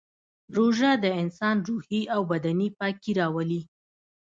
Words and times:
روژه 0.55 0.91
د 1.03 1.05
انسان 1.21 1.55
روحي 1.67 2.01
او 2.15 2.21
بدني 2.31 2.67
پاکي 2.79 3.11
راولي 3.19 3.61